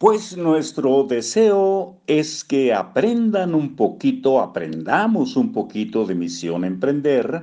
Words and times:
Pues 0.00 0.34
nuestro 0.34 1.04
deseo 1.04 1.98
es 2.06 2.42
que 2.42 2.72
aprendan 2.72 3.54
un 3.54 3.76
poquito, 3.76 4.40
aprendamos 4.40 5.36
un 5.36 5.52
poquito 5.52 6.06
de 6.06 6.14
misión 6.14 6.64
emprender, 6.64 7.42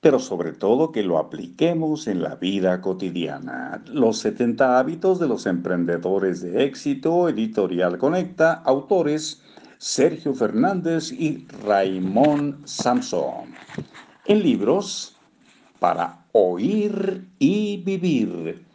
pero 0.00 0.18
sobre 0.18 0.50
todo 0.50 0.90
que 0.90 1.04
lo 1.04 1.16
apliquemos 1.16 2.08
en 2.08 2.24
la 2.24 2.34
vida 2.34 2.80
cotidiana. 2.80 3.84
Los 3.86 4.18
70 4.18 4.80
hábitos 4.80 5.20
de 5.20 5.28
los 5.28 5.46
emprendedores 5.46 6.40
de 6.40 6.64
éxito, 6.64 7.28
editorial 7.28 7.98
Conecta, 7.98 8.54
autores 8.54 9.40
Sergio 9.78 10.34
Fernández 10.34 11.12
y 11.12 11.46
Raimón 11.64 12.62
Samson. 12.64 13.54
En 14.26 14.42
libros 14.42 15.16
para 15.78 16.26
oír 16.32 17.28
y 17.38 17.76
vivir. 17.76 18.66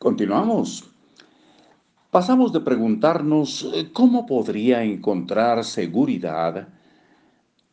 Continuamos. 0.00 0.97
Pasamos 2.10 2.54
de 2.54 2.60
preguntarnos 2.60 3.70
eh, 3.74 3.90
cómo 3.92 4.24
podría 4.24 4.82
encontrar 4.82 5.62
seguridad 5.62 6.68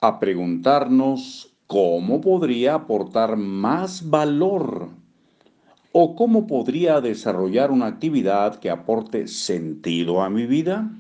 a 0.02 0.20
preguntarnos 0.20 1.56
cómo 1.68 2.20
podría 2.20 2.74
aportar 2.74 3.38
más 3.38 4.10
valor 4.10 4.90
o 5.94 6.18
cómo 6.18 6.48
podría 6.48 7.00
desarrollar 7.00 7.72
una 7.72 7.86
actividad 7.86 8.60
que 8.60 8.70
aporte 8.70 9.30
sentido 9.30 10.22
a 10.22 10.30
mi 10.30 10.46
vida. 10.46 10.92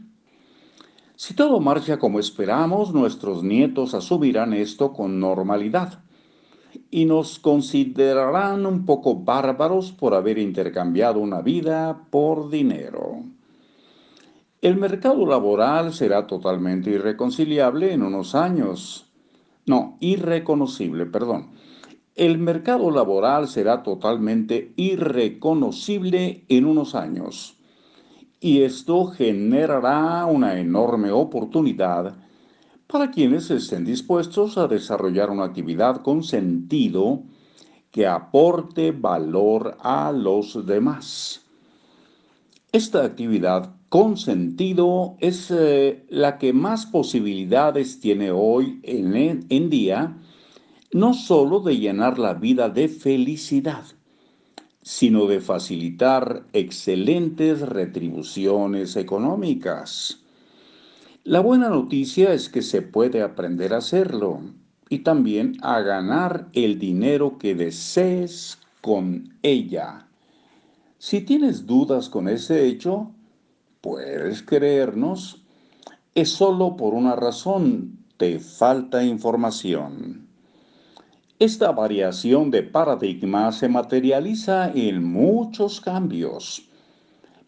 Si 1.18 1.34
todo 1.34 1.60
marcha 1.60 2.00
como 2.00 2.22
esperamos, 2.22 2.94
nuestros 2.94 3.44
nietos 3.44 3.94
asumirán 3.94 4.54
esto 4.54 4.94
con 4.94 5.20
normalidad 5.20 6.05
y 6.92 7.06
nos 7.06 7.40
considerarán 7.40 8.66
un 8.66 8.86
poco 8.86 9.16
bárbaros 9.16 9.92
por 9.92 10.14
haber 10.14 10.38
intercambiado 10.38 11.20
una 11.20 11.42
vida 11.42 12.08
por 12.10 12.50
dinero. 12.50 13.24
El 14.62 14.78
mercado 14.78 15.26
laboral 15.26 15.94
será 15.94 16.26
totalmente 16.26 16.90
irreconciliable 16.90 17.94
en 17.94 18.02
unos 18.02 18.34
años. 18.34 19.06
No, 19.66 19.98
irreconocible, 20.00 21.06
perdón. 21.06 21.52
El 22.16 22.38
mercado 22.38 22.90
laboral 22.92 23.48
será 23.48 23.84
totalmente 23.84 24.74
irreconocible 24.76 26.46
en 26.50 26.66
unos 26.66 26.96
años. 26.96 27.58
Y 28.40 28.62
esto 28.62 29.06
generará 29.08 30.26
una 30.26 30.60
enorme 30.60 31.12
oportunidad 31.12 32.25
para 32.96 33.12
quienes 33.12 33.52
estén 33.52 33.84
dispuestos 33.84 34.58
a 34.58 34.70
desarrollar 34.70 35.30
una 35.30 35.44
actividad 35.44 36.02
con 36.02 36.24
sentido 36.24 37.24
que 37.92 38.08
aporte 38.08 38.94
valor 38.94 39.76
a 39.82 40.14
los 40.14 40.66
demás. 40.66 41.42
Esta 42.72 43.04
actividad 43.04 43.76
con 43.90 44.16
sentido 44.16 45.18
es 45.20 45.52
eh, 45.52 46.06
la 46.08 46.38
que 46.38 46.54
más 46.54 46.86
posibilidades 46.86 48.00
tiene 48.00 48.32
hoy 48.32 48.80
en, 48.84 49.46
en 49.50 49.70
día, 49.70 50.16
no 50.94 51.14
solo 51.14 51.60
de 51.60 51.78
llenar 51.78 52.18
la 52.18 52.34
vida 52.34 52.70
de 52.70 52.88
felicidad, 52.88 53.84
sino 54.84 55.26
de 55.26 55.42
facilitar 55.42 56.46
excelentes 56.54 57.60
retribuciones 57.60 58.96
económicas. 58.96 60.25
La 61.28 61.40
buena 61.40 61.70
noticia 61.70 62.34
es 62.34 62.50
que 62.50 62.62
se 62.62 62.84
puede 62.84 63.24
aprender 63.24 63.74
a 63.74 63.78
hacerlo 63.78 64.42
y 64.90 65.00
también 65.00 65.58
a 65.64 65.82
ganar 65.82 66.50
el 66.54 66.78
dinero 66.78 67.40
que 67.40 67.56
desees 67.56 68.60
con 68.82 69.34
ella. 69.42 70.08
Si 71.00 71.22
tienes 71.22 71.66
dudas 71.66 72.10
con 72.10 72.30
ese 72.30 72.68
hecho, 72.68 73.10
puedes 73.82 74.44
creernos, 74.44 75.42
es 76.14 76.30
solo 76.30 76.78
por 76.78 76.94
una 76.94 77.16
razón, 77.16 77.98
te 78.18 78.38
falta 78.40 79.04
información. 79.04 80.28
Esta 81.40 81.72
variación 81.72 82.52
de 82.52 82.62
paradigma 82.62 83.52
se 83.52 83.68
materializa 83.68 84.72
en 84.76 85.04
muchos 85.04 85.82
cambios 85.82 86.70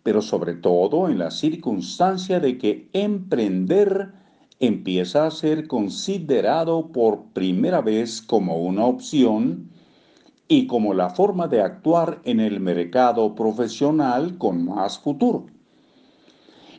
pero 0.08 0.22
sobre 0.22 0.54
todo 0.54 1.10
en 1.10 1.20
la 1.20 1.32
circunstancia 1.32 2.40
de 2.40 2.58
que 2.58 2.88
emprender 2.94 4.14
empieza 4.58 5.28
a 5.28 5.32
ser 5.32 5.68
considerado 5.68 6.94
por 6.94 7.34
primera 7.34 7.82
vez 7.82 8.22
como 8.22 8.56
una 8.56 8.86
opción 8.86 9.70
y 10.48 10.66
como 10.66 10.94
la 10.94 11.10
forma 11.10 11.50
de 11.50 11.60
actuar 11.60 12.22
en 12.24 12.40
el 12.40 12.62
mercado 12.62 13.36
profesional 13.36 14.38
con 14.38 14.64
más 14.64 14.98
futuro. 14.98 15.48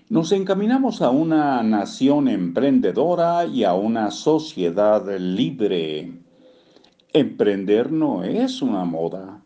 Nos 0.08 0.32
encaminamos 0.32 1.02
a 1.02 1.10
una 1.10 1.62
nación 1.62 2.28
emprendedora 2.28 3.44
y 3.44 3.62
a 3.62 3.74
una 3.74 4.10
sociedad 4.10 5.06
libre. 5.18 6.22
Emprender 7.12 7.92
no 7.92 8.24
es 8.24 8.62
una 8.62 8.86
moda 8.86 9.42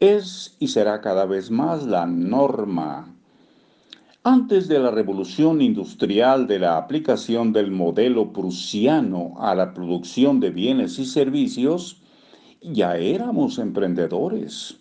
es 0.00 0.56
y 0.58 0.68
será 0.68 1.00
cada 1.00 1.26
vez 1.26 1.50
más 1.50 1.84
la 1.84 2.06
norma. 2.06 3.14
Antes 4.22 4.68
de 4.68 4.78
la 4.78 4.90
revolución 4.90 5.62
industrial 5.62 6.46
de 6.46 6.58
la 6.58 6.76
aplicación 6.76 7.52
del 7.52 7.70
modelo 7.70 8.32
prusiano 8.32 9.34
a 9.38 9.54
la 9.54 9.72
producción 9.72 10.40
de 10.40 10.50
bienes 10.50 10.98
y 10.98 11.06
servicios, 11.06 12.02
ya 12.60 12.96
éramos 12.96 13.58
emprendedores. 13.58 14.78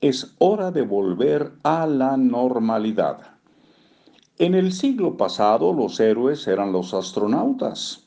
Es 0.00 0.34
hora 0.38 0.70
de 0.70 0.82
volver 0.82 1.52
a 1.62 1.86
la 1.86 2.16
normalidad. 2.16 3.18
En 4.38 4.54
el 4.54 4.72
siglo 4.72 5.16
pasado 5.16 5.72
los 5.72 6.00
héroes 6.00 6.46
eran 6.48 6.72
los 6.72 6.94
astronautas. 6.94 8.01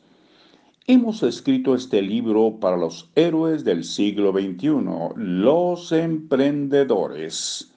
Hemos 0.87 1.23
escrito 1.23 1.73
este 1.73 1.99
libro 1.99 2.59
para 2.59 2.77
los 2.77 3.09
héroes 3.15 3.63
del 3.63 3.83
siglo 3.83 4.31
XXI, 4.31 4.69
los 5.15 5.91
emprendedores, 5.91 7.71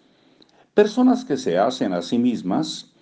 personas 0.74 1.24
que 1.24 1.38
se 1.38 1.56
hacen 1.56 1.94
a 1.94 2.02
sí 2.02 2.18
mismas, 2.18 2.92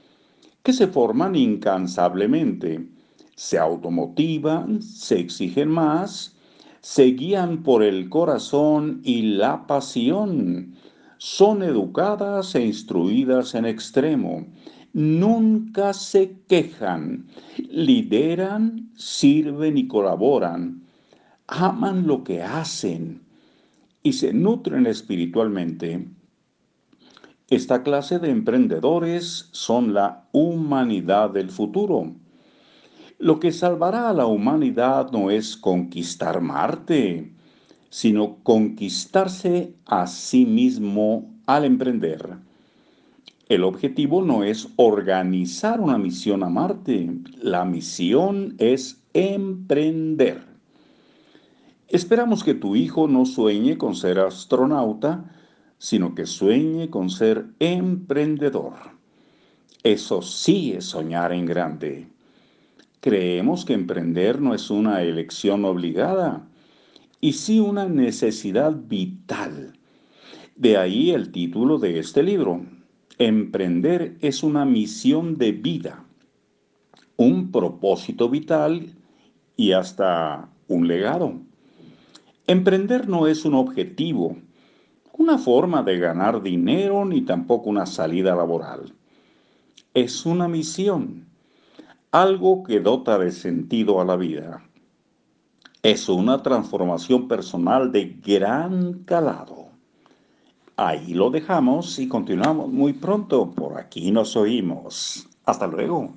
que 0.63 0.73
se 0.73 0.87
forman 0.87 1.35
incansablemente, 1.35 2.89
se 3.35 3.59
automotivan, 3.59 4.81
se 4.81 5.19
exigen 5.19 5.71
más, 5.71 6.37
se 6.83 7.07
guían 7.07 7.65
por 7.65 7.83
el 7.83 8.09
corazón 8.09 9.01
y 9.03 9.23
la 9.23 9.67
pasión, 9.67 10.77
son 11.19 11.65
educadas 11.65 12.55
e 12.55 12.65
instruidas 12.65 13.57
en 13.57 13.65
extremo, 13.65 14.47
nunca 14.97 15.93
se 15.93 16.39
quejan, 16.49 17.27
lideran, 17.69 18.89
sirven 18.97 19.77
y 19.77 19.87
colaboran, 19.89 20.85
aman 21.49 22.07
lo 22.07 22.25
que 22.25 22.43
hacen 22.43 23.21
y 24.03 24.15
se 24.15 24.33
nutren 24.33 24.87
espiritualmente. 24.87 26.09
Esta 27.51 27.83
clase 27.83 28.19
de 28.19 28.31
emprendedores 28.31 29.51
son 29.53 29.93
la 29.93 30.25
humanidad 30.33 31.29
del 31.29 31.51
futuro. 31.51 32.15
Lo 33.19 33.39
que 33.39 33.53
salvará 33.53 34.09
a 34.09 34.15
la 34.15 34.25
humanidad 34.25 35.11
no 35.13 35.31
es 35.31 35.59
conquistar 35.59 36.41
Marte, 36.41 37.35
sino 37.91 38.39
conquistarse 38.43 39.75
a 39.85 40.07
sí 40.07 40.47
mismo 40.47 41.35
al 41.45 41.67
emprender. 41.67 42.39
El 43.49 43.63
objetivo 43.63 44.23
no 44.23 44.43
es 44.43 44.69
organizar 44.75 45.81
una 45.81 45.99
misión 45.99 46.43
a 46.43 46.49
Marte, 46.49 47.13
la 47.41 47.65
misión 47.65 48.57
es 48.59 49.01
emprender. 49.15 50.43
Esperamos 51.87 52.43
que 52.43 52.55
tu 52.55 52.75
hijo 52.75 53.07
no 53.07 53.25
sueñe 53.25 53.79
con 53.79 53.95
ser 53.95 54.19
astronauta, 54.19 55.33
sino 55.79 56.17
que 56.17 56.27
sueñe 56.27 56.91
con 56.91 57.09
ser 57.09 57.47
emprendedor. 57.61 58.75
Eso 59.85 60.23
sí 60.23 60.73
es 60.73 60.87
soñar 60.87 61.33
en 61.33 61.47
grande. 61.47 62.09
Creemos 62.99 63.65
que 63.65 63.75
emprender 63.75 64.41
no 64.41 64.55
es 64.55 64.71
una 64.71 65.03
elección 65.03 65.65
obligada, 65.65 66.49
y 67.21 67.35
sí 67.35 67.61
una 67.61 67.87
necesidad 67.87 68.75
vital. 68.75 69.79
De 70.57 70.77
ahí 70.77 71.13
el 71.13 71.31
título 71.31 71.79
de 71.79 72.01
este 72.01 72.25
libro, 72.25 72.67
Emprender 73.19 74.19
es 74.21 74.43
una 74.43 74.67
misión 74.67 75.39
de 75.39 75.53
vida, 75.53 76.05
un 77.17 77.51
propósito 77.51 78.29
vital 78.29 78.95
y 79.57 79.73
hasta 79.73 80.51
un 80.69 80.87
legado. 80.87 81.33
Emprender 82.47 83.09
no 83.09 83.27
es 83.27 83.47
un 83.47 83.55
objetivo, 83.55 84.37
una 85.15 85.39
forma 85.39 85.83
de 85.83 85.97
ganar 85.97 86.43
dinero 86.43 87.07
ni 87.07 87.23
tampoco 87.23 87.71
una 87.71 87.87
salida 87.87 88.37
laboral. 88.37 88.93
Es 89.95 90.27
una 90.27 90.47
misión, 90.47 91.25
algo 92.11 92.65
que 92.65 92.81
dota 92.81 93.19
de 93.19 93.33
sentido 93.33 93.99
a 93.99 94.05
la 94.05 94.17
vida. 94.17 94.63
Es 95.83 96.11
una 96.11 96.43
transformación 96.43 97.29
personal 97.29 97.91
de 97.93 98.19
gran 98.23 99.05
calado 99.05 99.56
ahí 100.77 101.15
lo 101.15 101.31
dejamos 101.31 101.99
y 101.99 102.09
continuamos 102.09 102.69
muy 102.69 102.93
pronto. 102.93 103.51
Por 103.51 103.79
aquí 103.79 104.11
nos 104.11 104.37
oímos. 104.37 105.29
Hasta 105.45 105.67
luego. 105.67 106.13